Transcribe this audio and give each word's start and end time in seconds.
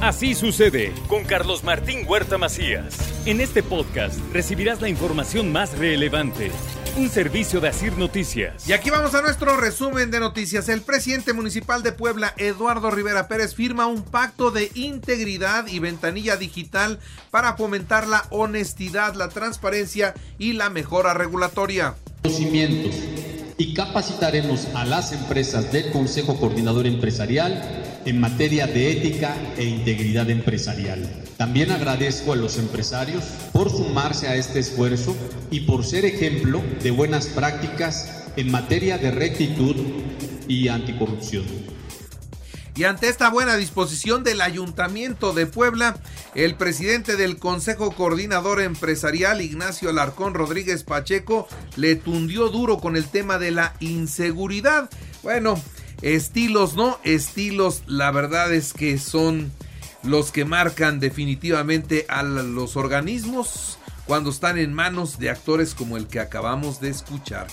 Así 0.00 0.34
sucede 0.34 0.92
con 1.08 1.24
Carlos 1.24 1.64
Martín 1.64 2.04
Huerta 2.06 2.36
Macías. 2.36 2.96
En 3.26 3.40
este 3.40 3.62
podcast 3.62 4.18
recibirás 4.32 4.80
la 4.82 4.88
información 4.88 5.50
más 5.50 5.78
relevante. 5.78 6.50
Un 6.96 7.08
servicio 7.08 7.60
de 7.60 7.68
Asir 7.68 7.96
Noticias. 7.96 8.68
Y 8.68 8.72
aquí 8.72 8.90
vamos 8.90 9.14
a 9.14 9.22
nuestro 9.22 9.56
resumen 9.56 10.10
de 10.10 10.20
noticias. 10.20 10.68
El 10.68 10.82
presidente 10.82 11.32
municipal 11.32 11.82
de 11.82 11.92
Puebla, 11.92 12.34
Eduardo 12.36 12.90
Rivera 12.90 13.28
Pérez, 13.28 13.54
firma 13.54 13.86
un 13.86 14.02
pacto 14.02 14.50
de 14.50 14.70
integridad 14.74 15.66
y 15.66 15.78
ventanilla 15.78 16.36
digital 16.36 17.00
para 17.30 17.56
fomentar 17.56 18.06
la 18.06 18.24
honestidad, 18.30 19.14
la 19.14 19.28
transparencia 19.28 20.14
y 20.38 20.52
la 20.52 20.70
mejora 20.70 21.14
regulatoria. 21.14 21.94
Conocimientos 22.22 22.94
y 23.56 23.74
capacitaremos 23.74 24.66
a 24.74 24.84
las 24.84 25.12
empresas 25.12 25.72
del 25.72 25.90
Consejo 25.92 26.38
Coordinador 26.38 26.86
Empresarial 26.86 27.83
en 28.06 28.20
materia 28.20 28.66
de 28.66 28.92
ética 28.92 29.36
e 29.56 29.64
integridad 29.64 30.28
empresarial. 30.30 31.08
También 31.36 31.70
agradezco 31.70 32.32
a 32.32 32.36
los 32.36 32.58
empresarios 32.58 33.24
por 33.52 33.70
sumarse 33.70 34.28
a 34.28 34.36
este 34.36 34.60
esfuerzo 34.60 35.16
y 35.50 35.60
por 35.60 35.84
ser 35.84 36.04
ejemplo 36.04 36.62
de 36.82 36.90
buenas 36.90 37.26
prácticas 37.26 38.24
en 38.36 38.50
materia 38.50 38.98
de 38.98 39.10
rectitud 39.10 39.76
y 40.48 40.68
anticorrupción. 40.68 41.44
Y 42.76 42.84
ante 42.84 43.08
esta 43.08 43.30
buena 43.30 43.56
disposición 43.56 44.24
del 44.24 44.40
Ayuntamiento 44.40 45.32
de 45.32 45.46
Puebla, 45.46 45.96
el 46.34 46.56
presidente 46.56 47.14
del 47.16 47.38
Consejo 47.38 47.92
Coordinador 47.92 48.60
Empresarial, 48.60 49.40
Ignacio 49.40 49.90
Alarcón 49.90 50.34
Rodríguez 50.34 50.82
Pacheco, 50.82 51.46
le 51.76 51.94
tundió 51.94 52.48
duro 52.48 52.78
con 52.78 52.96
el 52.96 53.06
tema 53.06 53.38
de 53.38 53.52
la 53.52 53.74
inseguridad. 53.78 54.90
Bueno, 55.22 55.54
Estilos, 56.02 56.74
¿no? 56.74 56.98
Estilos, 57.04 57.82
la 57.86 58.10
verdad 58.10 58.52
es 58.52 58.72
que 58.72 58.98
son 58.98 59.52
los 60.02 60.32
que 60.32 60.44
marcan 60.44 61.00
definitivamente 61.00 62.04
a 62.08 62.22
los 62.22 62.76
organismos 62.76 63.78
cuando 64.06 64.30
están 64.30 64.58
en 64.58 64.74
manos 64.74 65.18
de 65.18 65.30
actores 65.30 65.74
como 65.74 65.96
el 65.96 66.06
que 66.06 66.20
acabamos 66.20 66.80
de 66.80 66.90
escuchar. 66.90 67.46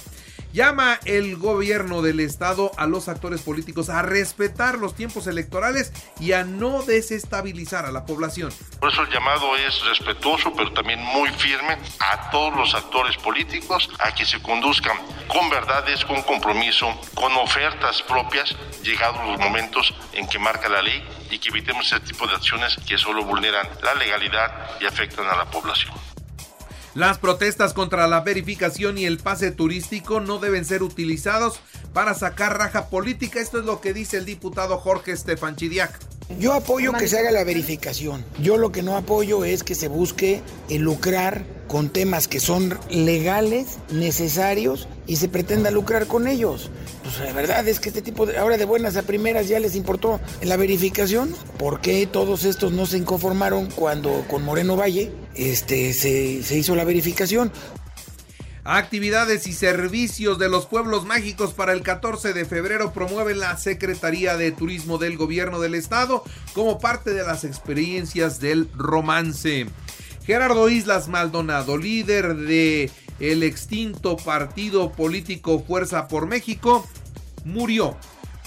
Llama 0.53 0.99
el 1.05 1.37
gobierno 1.37 2.01
del 2.01 2.19
estado 2.19 2.71
a 2.77 2.85
los 2.85 3.07
actores 3.07 3.41
políticos 3.41 3.89
a 3.89 4.01
respetar 4.01 4.77
los 4.77 4.95
tiempos 4.95 5.27
electorales 5.27 5.93
y 6.19 6.33
a 6.33 6.43
no 6.43 6.83
desestabilizar 6.83 7.85
a 7.85 7.91
la 7.91 8.05
población. 8.05 8.51
Por 8.79 8.91
eso 8.91 9.03
el 9.03 9.09
llamado 9.09 9.55
es 9.55 9.85
respetuoso, 9.85 10.51
pero 10.53 10.73
también 10.73 10.99
muy 10.99 11.29
firme 11.29 11.77
a 11.99 12.29
todos 12.31 12.53
los 12.55 12.75
actores 12.75 13.15
políticos 13.17 13.89
a 13.99 14.13
que 14.13 14.25
se 14.25 14.41
conduzcan 14.41 14.97
con 15.27 15.49
verdades, 15.49 16.03
con 16.03 16.21
compromiso, 16.23 16.87
con 17.15 17.31
ofertas 17.37 18.01
propias, 18.01 18.53
llegados 18.83 19.25
los 19.25 19.39
momentos 19.39 19.93
en 20.11 20.27
que 20.27 20.37
marca 20.37 20.67
la 20.67 20.81
ley 20.81 21.01
y 21.29 21.39
que 21.39 21.47
evitemos 21.47 21.85
ese 21.85 22.01
tipo 22.01 22.27
de 22.27 22.35
acciones 22.35 22.77
que 22.85 22.97
solo 22.97 23.23
vulneran 23.23 23.67
la 23.83 23.93
legalidad 23.93 24.81
y 24.81 24.85
afectan 24.85 25.27
a 25.27 25.37
la 25.37 25.45
población. 25.45 26.10
Las 26.93 27.19
protestas 27.19 27.73
contra 27.73 28.05
la 28.07 28.19
verificación 28.19 28.97
y 28.97 29.05
el 29.05 29.17
pase 29.17 29.51
turístico 29.51 30.19
no 30.19 30.39
deben 30.39 30.65
ser 30.65 30.83
utilizados 30.83 31.61
para 31.93 32.13
sacar 32.13 32.57
raja 32.57 32.89
política. 32.89 33.39
Esto 33.39 33.59
es 33.59 33.65
lo 33.65 33.79
que 33.79 33.93
dice 33.93 34.17
el 34.17 34.25
diputado 34.25 34.77
Jorge 34.77 35.13
Estefan 35.13 35.55
Chidiac. 35.55 35.97
Yo 36.39 36.53
apoyo 36.53 36.93
que 36.93 37.07
se 37.07 37.19
haga 37.19 37.31
la 37.31 37.43
verificación. 37.43 38.23
Yo 38.41 38.57
lo 38.57 38.71
que 38.71 38.83
no 38.83 38.97
apoyo 38.97 39.45
es 39.45 39.63
que 39.63 39.75
se 39.75 39.87
busque 39.87 40.41
lucrar 40.69 41.45
con 41.67 41.89
temas 41.89 42.27
que 42.27 42.39
son 42.39 42.77
legales, 42.89 43.77
necesarios 43.91 44.89
y 45.07 45.15
se 45.15 45.29
pretenda 45.29 45.71
lucrar 45.71 46.07
con 46.07 46.27
ellos. 46.27 46.69
Pues 47.03 47.19
la 47.19 47.33
verdad 47.33 47.67
es 47.67 47.79
que 47.79 47.89
este 47.89 48.01
tipo 48.01 48.25
de 48.25 48.37
ahora 48.37 48.57
de 48.57 48.65
buenas 48.65 48.97
a 48.97 49.03
primeras 49.03 49.47
ya 49.47 49.59
les 49.59 49.75
importó 49.75 50.19
la 50.41 50.57
verificación. 50.57 51.33
¿Por 51.57 51.79
qué 51.79 52.05
todos 52.07 52.43
estos 52.43 52.73
no 52.73 52.85
se 52.85 52.97
inconformaron 52.97 53.69
cuando 53.71 54.25
con 54.27 54.43
Moreno 54.43 54.75
Valle 54.75 55.11
este, 55.35 55.93
se 55.93 56.57
hizo 56.57 56.75
la 56.75 56.83
verificación? 56.83 57.51
Actividades 58.63 59.47
y 59.47 59.53
servicios 59.53 60.37
de 60.37 60.47
los 60.47 60.67
pueblos 60.67 61.03
mágicos 61.03 61.51
para 61.53 61.73
el 61.73 61.81
14 61.81 62.33
de 62.33 62.45
febrero 62.45 62.93
promueve 62.93 63.33
la 63.33 63.57
Secretaría 63.57 64.37
de 64.37 64.51
Turismo 64.51 64.99
del 64.99 65.17
Gobierno 65.17 65.59
del 65.59 65.73
Estado 65.73 66.23
como 66.53 66.77
parte 66.77 67.15
de 67.15 67.23
las 67.23 67.43
experiencias 67.43 68.39
del 68.39 68.69
romance. 68.75 69.65
Gerardo 70.27 70.69
Islas 70.69 71.07
Maldonado, 71.07 71.75
líder 71.75 72.35
de 72.35 72.91
el 73.19 73.41
extinto 73.41 74.15
partido 74.15 74.91
político 74.91 75.63
Fuerza 75.67 76.07
por 76.07 76.27
México, 76.27 76.87
murió. 77.43 77.97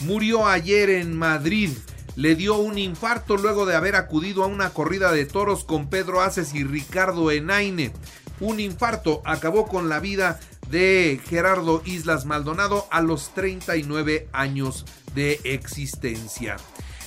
Murió 0.03 0.47
ayer 0.47 0.91
en 0.91 1.17
Madrid. 1.17 1.71
Le 2.15 2.37
dio 2.37 2.57
un 2.57 2.79
infarto 2.79 3.37
luego 3.37 3.67
de 3.67 3.75
haber 3.75 3.97
acudido 3.97 4.45
a 4.45 4.47
una 4.47 4.71
corrida 4.71 5.11
de 5.11 5.25
toros 5.25 5.65
con 5.65 5.91
Pedro 5.91 6.21
Aces 6.21 6.55
y 6.55 6.63
Ricardo 6.63 7.33
Enaine 7.33 7.93
un 8.41 8.61
infarto 8.61 9.23
acabó 9.25 9.67
con 9.67 9.89
la 9.89 10.01
vida 10.01 10.41
de 10.71 11.21
Gerardo 11.29 11.83
Islas 11.85 12.25
Maldonado 12.25 12.87
a 12.91 13.01
los 13.01 13.35
39 13.35 14.29
años 14.33 14.85
de 15.15 15.41
existencia. 15.45 16.57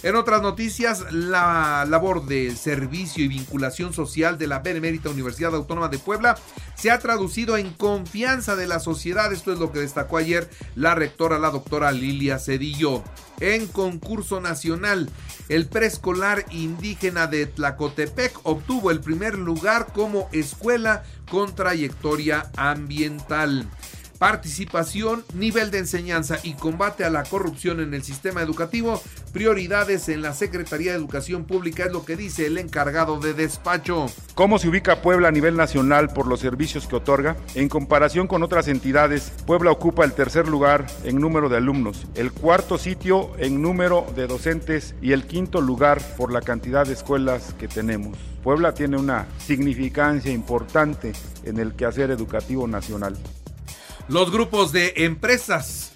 En 0.03 0.15
otras 0.15 0.43
noticias, 0.43 1.11
la 1.11 1.83
labor 1.89 2.27
de 2.27 2.55
servicio 2.55 3.23
y 3.23 3.27
vinculación 3.27 3.93
social 3.93 4.37
de 4.37 4.45
la 4.45 4.59
Benemérita 4.59 5.09
Universidad 5.09 5.55
Autónoma 5.55 5.87
de 5.87 5.97
Puebla 5.97 6.37
se 6.75 6.91
ha 6.91 6.99
traducido 6.99 7.57
en 7.57 7.73
confianza 7.73 8.55
de 8.55 8.67
la 8.67 8.79
sociedad. 8.79 9.33
Esto 9.33 9.51
es 9.51 9.59
lo 9.59 9.71
que 9.71 9.79
destacó 9.79 10.17
ayer 10.17 10.49
la 10.75 10.93
rectora, 10.93 11.39
la 11.39 11.49
doctora 11.49 11.91
Lilia 11.91 12.37
Cedillo. 12.37 13.03
En 13.39 13.65
concurso 13.65 14.39
nacional, 14.39 15.09
el 15.49 15.65
preescolar 15.65 16.45
indígena 16.51 17.25
de 17.25 17.47
Tlacotepec 17.47 18.39
obtuvo 18.43 18.91
el 18.91 18.99
primer 18.99 19.35
lugar 19.35 19.87
como 19.93 20.29
escuela 20.31 21.03
con 21.29 21.55
trayectoria 21.55 22.51
ambiental 22.55 23.67
participación, 24.17 25.23
nivel 25.33 25.71
de 25.71 25.79
enseñanza 25.79 26.37
y 26.43 26.53
combate 26.53 27.05
a 27.05 27.09
la 27.09 27.23
corrupción 27.23 27.79
en 27.79 27.93
el 27.93 28.03
sistema 28.03 28.41
educativo, 28.41 29.01
prioridades 29.31 30.09
en 30.09 30.21
la 30.21 30.33
Secretaría 30.33 30.91
de 30.91 30.97
Educación 30.97 31.45
Pública 31.45 31.85
es 31.85 31.91
lo 31.91 32.05
que 32.05 32.15
dice 32.15 32.47
el 32.47 32.57
encargado 32.57 33.19
de 33.19 33.33
despacho. 33.33 34.07
¿Cómo 34.33 34.59
se 34.59 34.69
ubica 34.69 35.01
Puebla 35.01 35.27
a 35.27 35.31
nivel 35.31 35.55
nacional 35.55 36.09
por 36.09 36.27
los 36.27 36.39
servicios 36.39 36.87
que 36.87 36.95
otorga? 36.95 37.35
En 37.55 37.69
comparación 37.69 38.27
con 38.27 38.43
otras 38.43 38.67
entidades, 38.67 39.31
Puebla 39.45 39.71
ocupa 39.71 40.03
el 40.03 40.13
tercer 40.13 40.47
lugar 40.47 40.87
en 41.03 41.19
número 41.19 41.49
de 41.49 41.57
alumnos, 41.57 42.07
el 42.15 42.31
cuarto 42.31 42.77
sitio 42.77 43.31
en 43.37 43.61
número 43.61 44.05
de 44.15 44.27
docentes 44.27 44.95
y 45.01 45.11
el 45.11 45.25
quinto 45.25 45.61
lugar 45.61 46.01
por 46.17 46.31
la 46.31 46.41
cantidad 46.41 46.85
de 46.85 46.93
escuelas 46.93 47.53
que 47.59 47.67
tenemos. 47.67 48.17
Puebla 48.43 48.73
tiene 48.73 48.97
una 48.97 49.27
significancia 49.39 50.31
importante 50.31 51.13
en 51.43 51.59
el 51.59 51.73
quehacer 51.73 52.11
educativo 52.11 52.67
nacional. 52.67 53.17
Los 54.09 54.31
grupos 54.31 54.71
de 54.71 54.93
empresas 54.97 55.91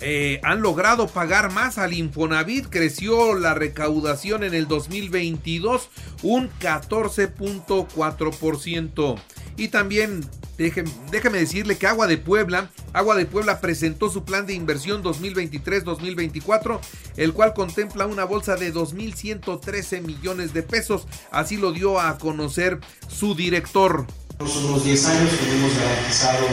eh, 0.00 0.40
han 0.42 0.62
logrado 0.62 1.06
pagar 1.06 1.52
más 1.52 1.76
al 1.78 1.92
Infonavit. 1.92 2.66
Creció 2.68 3.34
la 3.34 3.54
recaudación 3.54 4.42
en 4.42 4.54
el 4.54 4.66
2022 4.66 5.88
un 6.22 6.50
14.4%. 6.60 9.20
Y 9.56 9.68
también 9.68 10.22
déjeme, 10.56 11.38
decirle 11.38 11.76
que 11.76 11.86
Agua 11.86 12.06
de 12.06 12.18
Puebla, 12.18 12.70
Agua 12.92 13.16
de 13.16 13.26
Puebla 13.26 13.60
presentó 13.60 14.10
su 14.10 14.24
plan 14.24 14.46
de 14.46 14.54
inversión 14.54 15.02
2023-2024, 15.02 16.80
el 17.16 17.32
cual 17.32 17.54
contempla 17.54 18.06
una 18.06 18.24
bolsa 18.24 18.56
de 18.56 18.72
2.113 18.72 20.02
millones 20.02 20.52
de 20.52 20.62
pesos. 20.62 21.06
Así 21.30 21.56
lo 21.56 21.72
dio 21.72 22.00
a 22.00 22.18
conocer 22.18 22.80
su 23.08 23.34
director. 23.34 24.06
Los 24.38 24.56
últimos 24.56 24.84
10 24.84 25.06
años 25.06 25.30
tenemos 25.38 25.76
garantizado 25.76 26.46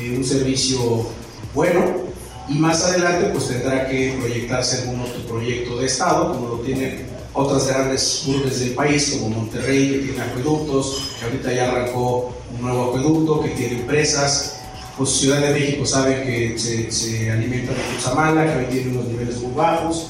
eh, 0.00 0.14
un 0.16 0.24
servicio 0.24 1.06
bueno 1.54 2.08
y 2.48 2.54
más 2.54 2.82
adelante 2.84 3.30
pues 3.32 3.48
tendrá 3.48 3.88
que 3.88 4.16
proyectarse 4.18 4.82
algún 4.82 5.00
otro 5.00 5.20
proyecto 5.26 5.78
de 5.78 5.86
Estado, 5.86 6.32
como 6.32 6.48
lo 6.48 6.56
tienen 6.60 7.06
otras 7.34 7.68
grandes 7.68 8.24
urbes 8.26 8.60
del 8.60 8.70
país, 8.70 9.10
como 9.10 9.36
Monterrey, 9.36 9.90
que 9.90 9.98
tiene 9.98 10.22
acueductos, 10.22 11.10
que 11.18 11.26
ahorita 11.26 11.52
ya 11.52 11.70
arrancó 11.70 12.34
un 12.54 12.62
nuevo 12.62 12.84
acueducto, 12.88 13.42
que 13.42 13.50
tiene 13.50 13.80
empresas. 13.80 14.60
Pues 14.96 15.10
Ciudad 15.10 15.40
de 15.40 15.52
México 15.52 15.86
sabe 15.86 16.22
que 16.24 16.58
se, 16.58 16.90
se 16.90 17.30
alimenta 17.30 17.72
de 17.72 17.80
Cutzamala, 17.94 18.52
que 18.52 18.58
hoy 18.58 18.64
tiene 18.72 18.90
unos 18.92 19.06
niveles 19.06 19.40
muy 19.40 19.52
bajos. 19.52 20.08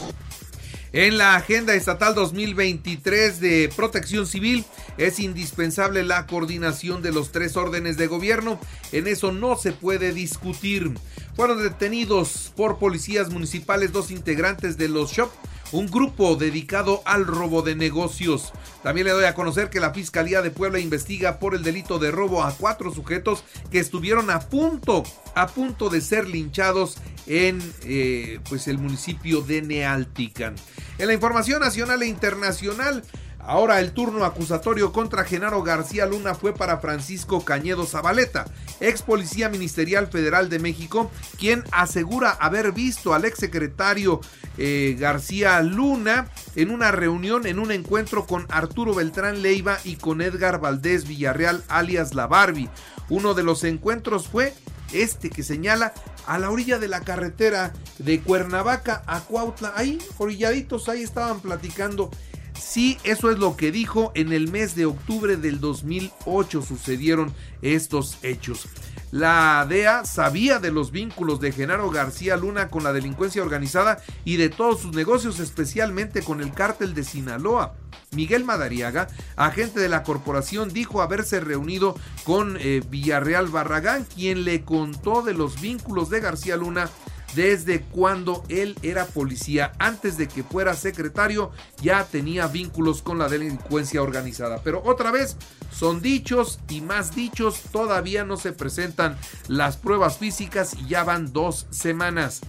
En 0.93 1.19
la 1.19 1.37
Agenda 1.37 1.75
Estatal 1.75 2.15
2023 2.15 3.41
de 3.41 3.71
Protección 3.77 4.27
Civil 4.27 4.65
es 4.97 5.21
indispensable 5.21 6.03
la 6.03 6.27
coordinación 6.27 7.03
de 7.03 7.13
los 7.13 7.31
tres 7.31 7.59
órdenes 7.59 7.99
de 7.99 8.07
gobierno. 8.07 8.59
En 8.93 9.07
eso 9.07 9.31
no 9.31 9.57
se 9.57 9.73
puede 9.73 10.15
discutir. 10.15 10.95
Fueron 11.37 11.63
detenidos 11.63 12.53
por 12.57 12.79
policías 12.79 13.29
municipales 13.29 13.93
dos 13.93 14.11
integrantes 14.11 14.79
de 14.79 14.89
los 14.89 15.13
SHOP 15.13 15.31
un 15.73 15.87
grupo 15.87 16.37
dedicado 16.37 17.03
al 17.05 17.27
robo 17.27 17.63
de 17.63 17.75
negocios. 17.75 18.53
También 18.83 19.07
le 19.07 19.13
doy 19.13 19.25
a 19.25 19.35
conocer 19.35 19.71
que 19.71 19.81
la 19.81 19.93
Fiscalía 19.93 20.43
de 20.43 20.51
Puebla 20.51 20.79
investiga 20.79 21.39
por 21.39 21.55
el 21.55 21.63
delito 21.63 21.99
de 21.99 22.11
robo 22.11 22.43
a 22.43 22.53
cuatro 22.53 22.93
sujetos 22.93 23.45
que 23.71 23.79
estuvieron 23.79 24.31
a 24.31 24.41
punto, 24.41 25.05
a 25.35 25.47
punto 25.49 25.91
de 25.91 26.01
ser 26.01 26.29
linchados 26.29 26.99
en 27.27 27.61
eh, 27.85 28.41
pues 28.49 28.69
el 28.69 28.79
municipio 28.79 29.43
de 29.43 29.63
Nealtican. 29.63 30.55
En 30.99 31.07
la 31.07 31.15
información 31.15 31.61
nacional 31.61 32.03
e 32.03 32.07
internacional, 32.07 33.05
Ahora 33.49 33.81
el 33.81 33.93
turno 33.93 34.27
acusatorio 34.27 34.93
contra 34.93 35.25
Genaro 35.25 35.63
García 35.63 36.05
Luna 36.05 36.35
fue 36.35 36.53
para 36.53 36.81
Francisco 36.81 37.47
Cañedo 37.47 37.87
Zabaleta, 37.87 38.45
ex 38.79 39.01
policía 39.01 39.49
ministerial 39.49 40.09
federal 40.09 40.51
de 40.51 40.59
México, 40.59 41.11
quien 41.39 41.65
asegura 41.71 42.33
haber 42.33 42.73
visto 42.73 43.15
al 43.15 43.25
ex 43.25 43.39
secretario 43.39 44.21
eh, 44.59 44.97
García 44.99 45.63
Luna 45.63 46.29
en 46.57 46.71
una 46.71 46.93
reunión, 46.93 47.47
en 47.47 47.59
un 47.59 47.73
encuentro 47.73 48.27
con 48.27 48.45
Arturo 48.51 48.93
Beltrán 48.93 49.41
Leiva 49.41 49.79
y 49.83 49.97
con 49.97 50.21
Edgar 50.21 50.61
Valdés 50.61 51.09
Villarreal, 51.09 51.65
alias 51.69 52.15
La 52.15 52.27
Barbie. 52.27 52.69
Uno 53.09 53.33
de 53.33 53.45
los 53.45 53.65
encuentros 53.65 54.29
fue 54.29 54.53
este 54.93 55.31
que 55.31 55.43
señala 55.43 55.95
a 56.27 56.39
la 56.39 56.51
orilla 56.51 56.79
de 56.79 56.89
la 56.89 57.01
carretera 57.01 57.73
de 57.97 58.21
Cuernavaca 58.21 59.03
a 59.07 59.21
Cuautla, 59.21 59.73
ahí 59.75 59.99
orilladitos, 60.19 60.91
ahí 60.91 61.03
estaban 61.03 61.41
platicando 61.41 62.11
Sí, 62.59 62.99
eso 63.05 63.31
es 63.31 63.39
lo 63.39 63.57
que 63.57 63.73
dijo 63.73 64.13
en 64.15 64.33
el 64.33 64.51
mes 64.51 64.75
de 64.75 64.87
octubre 64.87 65.37
del 65.37 65.61
2008 65.61 66.63
sucedieron 66.63 67.33
estos 67.63 68.19
hechos. 68.23 68.69
La 69.11 69.65
DEA 69.67 70.05
sabía 70.05 70.59
de 70.59 70.71
los 70.71 70.91
vínculos 70.91 71.41
de 71.41 71.53
Genaro 71.53 71.91
García 71.91 72.37
Luna 72.37 72.69
con 72.69 72.85
la 72.85 72.93
delincuencia 72.93 73.43
organizada 73.43 74.03
y 74.25 74.37
de 74.37 74.51
todos 74.51 74.81
sus 74.81 74.95
negocios, 74.95 75.41
especialmente 75.41 76.23
con 76.23 76.43
el 76.43 76.53
cártel 76.53 76.95
de 76.95 77.05
Sinaloa. 77.05 77.75
Miguel 78.11 78.45
Madariaga, 78.45 79.09
agente 79.37 79.81
de 79.81 79.89
la 79.89 80.03
corporación, 80.03 80.71
dijo 80.73 81.01
haberse 81.01 81.41
reunido 81.41 81.95
con 82.25 82.59
eh, 82.61 82.83
Villarreal 82.89 83.49
Barragán, 83.49 84.05
quien 84.15 84.45
le 84.45 84.63
contó 84.63 85.23
de 85.23 85.35
los 85.35 85.61
vínculos 85.61 86.11
de 86.11 86.21
García 86.21 86.57
Luna 86.57 86.91
desde 87.35 87.81
cuando 87.81 88.45
él 88.49 88.77
era 88.83 89.07
policía. 89.07 89.73
Antes 89.79 90.17
de 90.17 90.29
que 90.29 90.43
fuera 90.43 90.75
secretario 90.75 91.51
ya 91.81 92.05
tenía 92.05 92.47
vínculos 92.47 93.03
con 93.03 93.19
la 93.19 93.29
delincuencia 93.29 94.03
organizada. 94.03 94.61
Pero 94.63 94.83
otra 94.85 95.11
vez 95.11 95.37
son 95.71 96.01
dichos 96.01 96.61
y 96.69 96.81
más 96.81 97.15
dichos. 97.15 97.61
Todavía 97.73 98.25
no 98.25 98.37
se 98.37 98.53
presentan 98.53 99.17
las 99.47 99.77
pruebas 99.77 100.19
físicas 100.19 100.75
y 100.75 100.89
ya 100.89 101.05
van 101.05 101.33
dos 101.33 101.67
semanas. 101.71 102.41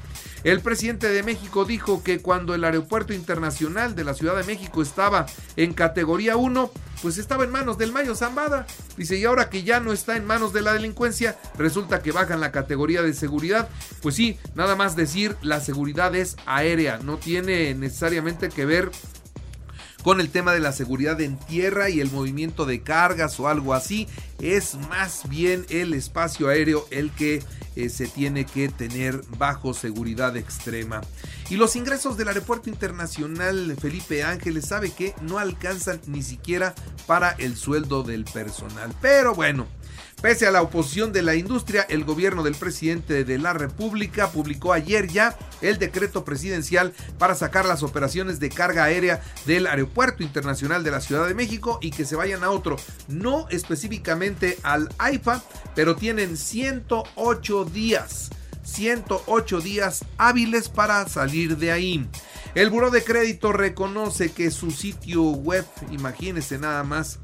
El 0.44 0.62
presidente 0.62 1.10
de 1.10 1.21
México 1.21 1.66
dijo 1.66 2.01
que 2.01 2.21
cuando 2.21 2.56
el 2.56 2.63
aeropuerto 2.63 3.13
internacional 3.13 3.94
de 3.95 4.06
la 4.06 4.13
Ciudad 4.13 4.38
de 4.38 4.45
México 4.45 4.81
estaba 4.81 5.25
en 5.57 5.74
categoría 5.74 6.38
1, 6.38 6.71
pues 7.01 7.18
estaba 7.18 7.44
en 7.44 7.51
manos 7.51 7.77
del 7.77 7.92
Mayo 7.92 8.16
Zambada. 8.16 8.66
Dice, 8.95 9.18
y 9.18 9.25
ahora 9.25 9.50
que 9.50 9.63
ya 9.63 9.81
no 9.81 9.92
está 9.92 10.15
en 10.15 10.25
manos 10.25 10.54
de 10.54 10.62
la 10.62 10.74
delincuencia, 10.74 11.38
resulta 11.57 12.01
que 12.01 12.13
bajan 12.13 12.39
la 12.39 12.51
categoría 12.51 13.01
de 13.01 13.13
seguridad. 13.13 13.68
Pues 14.01 14.15
sí, 14.15 14.38
nada 14.56 14.77
más 14.77 14.95
decir, 14.95 15.36
la 15.42 15.60
seguridad 15.60 16.15
es 16.15 16.38
aérea, 16.45 17.00
no 17.00 17.18
tiene 17.18 17.74
necesariamente 17.74 18.48
que 18.48 18.65
ver 18.65 18.92
con 20.04 20.22
el 20.22 20.30
tema 20.30 20.54
de 20.54 20.60
la 20.60 20.72
seguridad 20.72 21.19
en 21.22 21.38
tierra 21.38 21.90
y 21.90 22.00
el 22.00 22.12
movimiento 22.12 22.66
de 22.66 22.81
cargas 22.81 23.40
o 23.40 23.48
algo 23.48 23.74
así. 23.74 24.07
Es 24.40 24.75
más 24.90 25.28
bien 25.30 25.66
el 25.69 25.94
espacio 25.94 26.48
aéreo 26.48 26.88
el 26.92 27.12
que 27.12 27.44
eh, 27.75 27.90
se 27.90 28.07
tiene 28.07 28.46
que 28.46 28.69
tener 28.69 29.22
bajo 29.38 29.74
seguridad 29.74 30.36
extrema. 30.38 31.01
Y 31.50 31.56
los 31.56 31.75
ingresos 31.75 32.18
del 32.18 32.30
aeropuerto 32.30 32.69
internacional 32.69 33.75
Felipe 33.80 34.24
Ángeles 34.24 34.68
sabe 34.68 34.92
que 34.92 35.13
no 35.22 35.40
alcanzan 35.40 36.00
ni 36.07 36.24
siquiera 36.24 36.74
para 37.07 37.31
el 37.31 37.57
sueldo 37.57 38.04
del 38.04 38.25
personal. 38.25 38.94
Pero 39.01 39.34
bueno, 39.34 39.68
Pese 40.21 40.45
a 40.45 40.51
la 40.51 40.62
oposición 40.62 41.13
de 41.13 41.21
la 41.21 41.36
industria, 41.36 41.83
el 41.83 42.04
gobierno 42.04 42.44
del 42.44 42.56
presidente 42.56 43.24
de 43.24 43.38
la 43.38 43.54
República 43.54 44.30
publicó 44.31 44.74
ayer 44.74 45.07
ya 45.07 45.38
el 45.62 45.80
decreto 45.80 46.25
presidencial 46.25 46.94
para 47.18 47.36
sacar 47.36 47.66
las 47.66 47.83
operaciones 47.83 48.38
de 48.42 48.50
carga 48.50 48.83
aérea 48.83 49.21
del 49.45 49.66
Aeropuerto 49.66 50.21
Internacional 50.21 50.83
de 50.83 50.92
la 50.92 51.00
Ciudad 51.00 51.25
de 51.25 51.36
México 51.36 51.80
y 51.81 51.92
que 51.92 52.04
se 52.04 52.18
vayan 52.18 52.44
a 52.44 52.50
otro, 52.50 52.75
no 53.07 53.48
específicamente 53.48 54.57
al 54.63 54.89
AIFA, 54.98 55.42
pero 55.74 55.95
tienen 55.95 56.36
108 56.36 57.63
días. 57.63 58.30
108 58.63 59.62
días 59.62 60.04
hábiles 60.18 60.68
para 60.68 61.07
salir 61.07 61.56
de 61.56 61.72
ahí. 61.72 62.10
El 62.56 62.69
Buró 62.69 62.92
de 62.92 63.04
Crédito 63.04 63.54
reconoce 63.54 64.33
que 64.33 64.51
su 64.51 64.72
sitio 64.72 65.24
web, 65.24 65.65
imagínense 65.92 66.57
nada 66.57 66.83
más, 66.83 67.19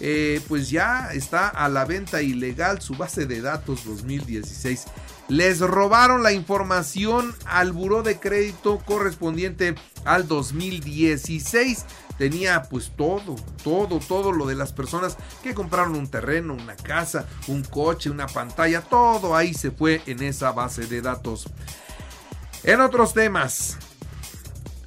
eh, 0.00 0.40
pues 0.48 0.70
ya 0.70 1.10
está 1.12 1.48
a 1.48 1.68
la 1.68 1.84
venta 1.84 2.22
ilegal 2.22 2.82
su 2.82 2.94
base 2.94 3.26
de 3.26 3.40
datos 3.40 3.84
2016. 3.84 4.84
Les 5.28 5.60
robaron 5.60 6.22
la 6.22 6.32
información 6.32 7.34
al 7.46 7.72
buró 7.72 8.02
de 8.02 8.18
crédito 8.18 8.78
correspondiente 8.84 9.74
al 10.04 10.28
2016. 10.28 11.86
Tenía 12.18 12.62
pues 12.64 12.92
todo, 12.96 13.36
todo, 13.62 13.98
todo 13.98 14.32
lo 14.32 14.46
de 14.46 14.54
las 14.54 14.72
personas 14.72 15.16
que 15.42 15.54
compraron 15.54 15.96
un 15.96 16.08
terreno, 16.08 16.54
una 16.54 16.76
casa, 16.76 17.26
un 17.48 17.62
coche, 17.62 18.10
una 18.10 18.26
pantalla, 18.26 18.82
todo 18.82 19.34
ahí 19.34 19.54
se 19.54 19.70
fue 19.70 20.02
en 20.06 20.22
esa 20.22 20.52
base 20.52 20.86
de 20.86 21.00
datos. 21.00 21.48
En 22.62 22.80
otros 22.80 23.14
temas, 23.14 23.78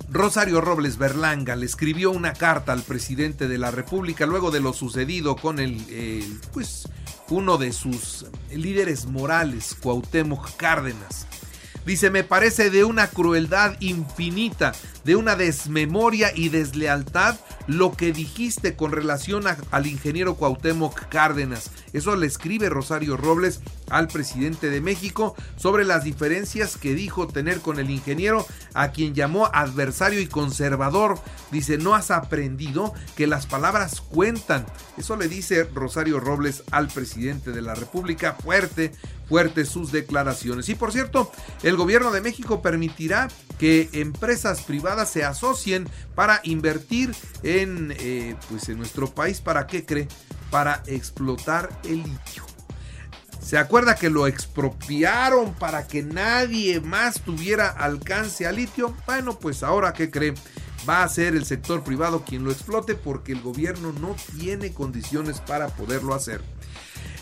Rosario 0.09 0.62
Robles 0.62 0.98
Berlanga 0.98 1.56
le 1.56 1.65
escribió 1.65 2.12
una 2.12 2.33
carta 2.33 2.71
al 2.71 2.81
presidente 2.81 3.48
de 3.48 3.57
la 3.57 3.71
República 3.71 4.25
luego 4.25 4.51
de 4.51 4.62
lo 4.62 4.71
sucedido 4.71 5.36
con 5.36 5.59
el, 5.59 6.39
pues, 6.54 6.88
uno 7.30 7.57
de 7.57 7.74
sus 7.74 8.25
líderes 8.51 9.06
morales, 9.06 9.75
Cuauhtémoc 9.81 10.56
Cárdenas. 10.56 11.27
Dice, 11.86 12.09
me 12.09 12.24
parece 12.24 12.69
de 12.69 12.83
una 12.83 13.07
crueldad 13.07 13.75
infinita, 13.81 14.74
de 15.07 15.15
una 15.15 15.38
desmemoria 15.38 16.33
y 16.36 16.50
deslealtad 16.50 17.38
lo 17.65 17.94
que 17.94 18.12
dijiste 18.12 18.75
con 18.75 18.91
relación 18.91 19.46
al 19.72 19.88
ingeniero 19.88 20.36
Cuauhtémoc 20.36 21.08
Cárdenas. 21.08 21.72
Eso 21.93 22.17
le 22.17 22.27
escribe 22.27 22.67
Rosario 22.67 23.15
Robles 23.15 23.62
al 23.89 24.10
presidente 24.10 24.70
de 24.70 24.82
México 24.82 25.34
sobre 25.55 25.86
las 25.86 26.03
diferencias 26.03 26.75
que 26.75 26.93
dijo 26.93 27.25
tener 27.27 27.62
con 27.62 27.79
el 27.79 27.89
ingeniero, 27.89 28.46
a 28.74 28.91
quien 28.91 29.15
llamó 29.15 29.50
adversario 29.53 30.20
y 30.20 30.27
conservador. 30.27 31.17
Dice, 31.51 31.77
no 31.77 31.96
has 31.96 32.12
aprendido 32.12 32.93
que 33.15 33.27
las 33.27 33.46
palabras 33.46 34.01
cuentan. 34.01 34.65
Eso 34.98 35.15
le 35.15 35.29
dice 35.29 35.63
Rosario 35.74 36.20
Robles 36.20 36.63
al 36.72 36.89
presidente 36.89 37.51
de 37.51 37.62
la 37.62 37.75
República. 37.75 38.34
Fuerte, 38.34 38.91
fuerte 39.29 39.65
sus 39.65 39.93
declaraciones. 39.93 40.67
Y 40.67 40.75
por 40.75 40.91
cierto, 40.91 41.32
el 41.63 41.77
gobierno 41.77 42.12
de 42.12 42.22
México 42.22 42.62
permitirá 42.62 43.29
que 43.58 43.89
empresas 43.93 44.62
privadas 44.62 44.97
se 45.06 45.24
asocien 45.24 45.88
para 46.16 46.42
invertir 46.44 47.13
en, 47.44 47.94
eh, 48.00 48.36
pues 48.50 48.70
en 48.70 48.77
nuestro 48.77 49.13
país. 49.13 49.42
¿Para 49.42 49.68
qué 49.68 49.86
cree? 49.86 50.08
Para 50.50 50.84
explotar 50.88 51.70
el 51.84 52.04
litio. 52.04 52.46
¿Se 53.42 53.58
acuerda 53.58 53.96
que 53.96 54.10
lo 54.10 54.27
expropiaron 54.27 55.54
para 55.54 55.88
que 55.88 56.04
nadie 56.04 56.82
más 56.82 57.22
tuviera 57.22 57.70
alcance 57.70 58.46
al 58.46 58.58
litio? 58.58 58.94
Bueno, 59.06 59.39
pues 59.39 59.63
ahora 59.63 59.94
qué 59.94 60.12
cree? 60.12 60.34
Va 60.88 61.04
a 61.04 61.10
ser 61.10 61.36
el 61.36 61.46
sector 61.46 61.84
privado 61.84 62.25
quien 62.25 62.44
lo 62.44 62.51
explote 62.51 62.96
porque 62.96 63.32
el 63.32 63.42
gobierno 63.42 63.94
no 63.94 64.16
tiene 64.38 64.74
condiciones 64.74 65.39
para 65.39 65.70
poderlo 65.70 66.13
hacer. 66.13 66.42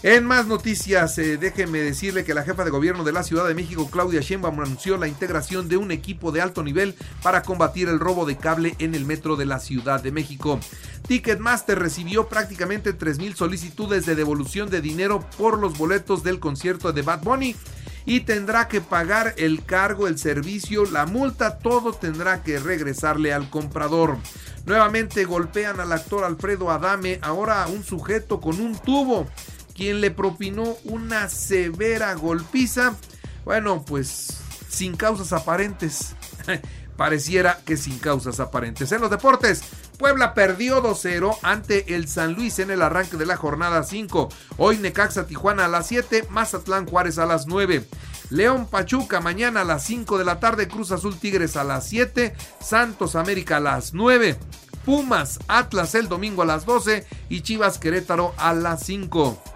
En 0.07 0.24
más 0.24 0.45
noticias, 0.45 1.17
eh, 1.17 1.38
déjeme 1.38 1.79
decirle 1.79 2.24
que 2.24 2.35
la 2.35 2.43
jefa 2.43 2.63
de 2.63 2.69
gobierno 2.69 3.03
de 3.03 3.12
la 3.12 3.24
Ciudad 3.24 3.47
de 3.47 3.55
México, 3.55 3.89
Claudia 3.89 4.21
Sheinbaum, 4.21 4.59
anunció 4.59 4.97
la 4.97 5.07
integración 5.07 5.67
de 5.67 5.77
un 5.77 5.89
equipo 5.89 6.31
de 6.31 6.41
alto 6.41 6.62
nivel 6.62 6.93
para 7.24 7.41
combatir 7.41 7.89
el 7.89 8.00
robo 8.00 8.27
de 8.27 8.38
cable 8.38 8.75
en 8.77 8.93
el 8.93 9.03
metro 9.03 9.35
de 9.35 9.47
la 9.47 9.59
Ciudad 9.59 10.03
de 10.03 10.12
México. 10.12 10.59
Ticketmaster 11.07 11.79
recibió 11.79 12.29
prácticamente 12.29 12.95
3.000 12.95 13.33
solicitudes 13.33 14.05
de 14.05 14.13
devolución 14.13 14.69
de 14.69 14.79
dinero 14.79 15.27
por 15.39 15.57
los 15.57 15.75
boletos 15.75 16.21
del 16.21 16.39
concierto 16.39 16.93
de 16.93 17.01
Bad 17.01 17.24
Bunny 17.24 17.55
y 18.05 18.19
tendrá 18.19 18.67
que 18.67 18.81
pagar 18.81 19.33
el 19.38 19.65
cargo, 19.65 20.07
el 20.07 20.19
servicio, 20.19 20.85
la 20.85 21.07
multa, 21.07 21.57
todo 21.57 21.93
tendrá 21.93 22.43
que 22.43 22.59
regresarle 22.59 23.33
al 23.33 23.50
comprador. 23.50 24.17
Nuevamente 24.67 25.25
golpean 25.25 25.79
al 25.79 25.91
actor 25.91 26.24
Alfredo 26.24 26.69
Adame, 26.69 27.17
ahora 27.24 27.65
un 27.67 27.83
sujeto 27.83 28.39
con 28.39 28.59
un 28.59 28.75
tubo 28.77 29.27
quien 29.75 30.01
le 30.01 30.10
propinó 30.10 30.75
una 30.86 31.29
severa 31.29 32.13
golpiza. 32.15 32.96
Bueno, 33.44 33.84
pues 33.86 34.38
sin 34.70 34.96
causas 34.96 35.34
aparentes. 35.34 36.15
pareciera 36.96 37.60
que 37.65 37.77
sin 37.77 38.00
causas 38.00 38.39
aparentes. 38.39 38.91
En 38.91 39.01
los 39.01 39.10
deportes, 39.10 39.63
Puebla 39.98 40.34
perdió 40.34 40.82
2-0 40.82 41.38
ante 41.41 41.96
el 41.96 42.08
San 42.08 42.34
Luis 42.34 42.60
en 42.60 42.72
el 42.72 42.82
arranque 42.82 43.17
de 43.17 43.25
la 43.25 43.38
jornada 43.38 43.84
5. 43.84 44.29
Hoy 44.58 44.77
Necaxa 44.77 45.27
Tijuana 45.27 45.65
a 45.65 45.70
las 45.70 45.88
7, 45.88 46.27
Mazatlán 46.29 46.86
Juárez 46.86 47.17
a 47.17 47.25
las 47.25 47.48
9. 47.48 47.86
León 48.29 48.67
Pachuca 48.67 49.22
mañana 49.22 49.62
a 49.62 49.65
las 49.65 49.84
5 49.86 50.17
de 50.17 50.25
la 50.25 50.39
tarde, 50.39 50.67
Cruz 50.67 50.91
Azul 50.91 51.17
Tigres 51.17 51.55
a 51.55 51.63
las 51.63 51.88
7, 51.88 52.36
Santos 52.60 53.15
América 53.15 53.58
a 53.58 53.62
las 53.62 53.94
9. 53.94 54.38
Pumas 54.84 55.39
Atlas 55.48 55.96
el 55.96 56.08
domingo 56.08 56.44
a 56.44 56.46
las 56.46 56.65
12 56.65 57.05
y 57.29 57.41
Chivas 57.41 57.77
Querétaro 57.77 58.34
a 58.38 58.53
las 58.53 58.84
5. 58.84 59.54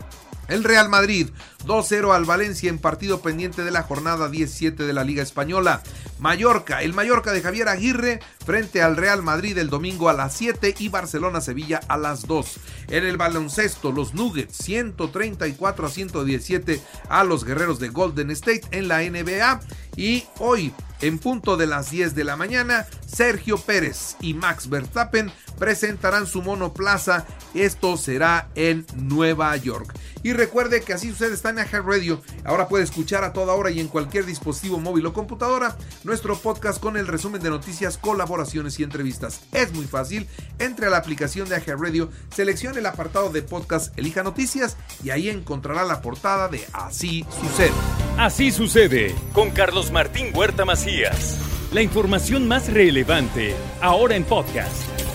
El 0.50 0.64
Real 0.64 0.90
Madrid 0.90 1.30
2-0 1.66 2.14
al 2.14 2.26
Valencia 2.26 2.70
en 2.70 2.80
partido 2.80 3.22
pendiente 3.22 3.64
de 3.64 3.72
la 3.72 3.84
jornada 3.84 4.30
17 4.30 4.84
de 4.84 4.94
la 4.94 5.04
Liga 5.04 5.22
Española. 5.22 5.82
Mallorca, 6.20 6.82
el 6.82 6.94
Mallorca 6.94 7.32
de 7.32 7.42
Javier 7.42 7.70
Aguirre 7.70 8.20
frente 8.46 8.82
al 8.82 8.98
Real 8.98 9.22
Madrid 9.22 9.58
el 9.58 9.70
domingo 9.70 10.10
a 10.10 10.14
las 10.14 10.36
7 10.36 10.76
y 10.80 10.90
Barcelona-Sevilla 10.90 11.80
a 11.88 11.98
las 11.98 12.28
2. 12.28 12.60
En 12.90 13.06
el 13.06 13.18
baloncesto, 13.18 13.92
los 13.92 14.14
Nuggets 14.14 14.58
134 14.58 15.86
a 15.86 15.90
117 15.90 16.82
a 17.10 17.24
los 17.24 17.46
guerreros 17.46 17.80
de 17.80 17.90
Golden 17.90 18.32
State 18.32 18.64
en 18.72 18.88
la 18.88 19.02
NBA. 19.02 19.62
Y 19.96 20.24
hoy, 20.40 20.74
en 21.02 21.20
punto 21.20 21.58
de 21.58 21.68
las 21.68 21.92
10 21.92 22.16
de 22.16 22.24
la 22.24 22.36
mañana, 22.36 22.88
Sergio 23.06 23.58
Pérez 23.58 24.16
y 24.22 24.34
Max 24.34 24.70
Verstappen 24.70 25.32
presentarán 25.58 26.26
su 26.26 26.42
monoplaza. 26.42 27.26
Esto 27.54 27.98
será 27.98 28.50
en 28.56 28.86
Nueva 28.96 29.56
York. 29.58 29.94
Y 30.24 30.34
recuerde 30.34 30.82
que 30.82 30.94
así 30.94 31.10
sucede 31.10 31.34
está 31.34 31.50
en 31.50 31.60
Aja 31.60 31.82
Radio. 31.82 32.22
Ahora 32.44 32.68
puede 32.68 32.84
escuchar 32.84 33.24
a 33.24 33.34
toda 33.34 33.54
hora 33.54 33.72
y 33.72 33.80
en 33.80 33.88
cualquier 33.88 34.26
dispositivo 34.26 34.80
móvil 34.80 35.06
o 35.06 35.14
computadora 35.14 35.78
nuestro 36.04 36.38
podcast 36.38 36.80
con 36.80 36.98
el 36.98 37.08
resumen 37.08 37.42
de 37.42 37.50
noticias, 37.50 37.98
colaboraciones 37.98 38.80
y 38.80 38.84
entrevistas. 38.84 39.42
Es 39.52 39.74
muy 39.74 39.86
fácil. 39.86 40.28
Entre 40.60 40.88
a 40.88 40.90
la 40.90 40.98
aplicación 40.98 41.48
de 41.48 41.56
Aja 41.56 41.76
Radio, 41.78 42.10
seleccione 42.34 42.80
el 42.80 42.86
apartado 42.86 43.30
de 43.30 43.42
podcast, 43.42 43.98
elija 43.98 44.24
noticias 44.24 44.78
y 45.04 45.10
ahí 45.12 45.30
encontrará 45.30 45.84
la 45.84 46.02
portada 46.02 46.48
de 46.48 46.66
Así 46.74 47.26
sucede. 47.42 47.72
Así 48.18 48.52
sucede 48.52 49.16
con 49.34 49.52
Carlos 49.52 49.92
Martín 49.92 50.32
Huerta 50.36 50.66
Macías. 50.66 51.38
La 51.72 51.82
información 51.82 52.48
más 52.48 52.72
relevante 52.72 53.56
ahora 53.82 54.16
en 54.16 54.24
podcast. 54.24 54.74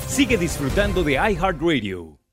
Sigue 0.09 0.39
disfrutando 0.39 1.03
de 1.03 1.15
iHeartRadio. 1.15 2.24